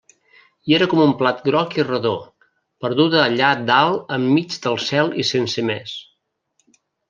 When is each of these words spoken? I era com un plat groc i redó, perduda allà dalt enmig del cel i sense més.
I 0.69 0.75
era 0.77 0.87
com 0.93 1.01
un 1.03 1.11
plat 1.19 1.43
groc 1.47 1.77
i 1.81 1.85
redó, 1.89 2.15
perduda 2.85 3.21
allà 3.27 3.53
dalt 3.69 4.17
enmig 4.19 4.59
del 4.67 4.81
cel 4.89 5.15
i 5.25 5.29
sense 5.35 5.69
més. 5.73 5.99